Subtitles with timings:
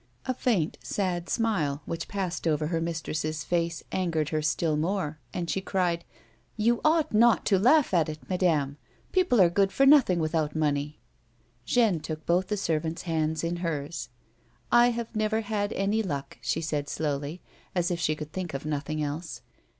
[0.25, 5.47] A faint sad smile which passed over her mistress' face angered her still more and
[5.47, 6.05] she cried:"
[6.65, 8.77] You ought not to laugh at it, madame.
[9.11, 10.97] People are good for nothing without money."
[11.65, 14.09] Jeanne took both the servant's hands in hers."
[14.71, 17.39] I have never had any luck," she said slowly,
[17.75, 19.41] as if she could think of nothing else.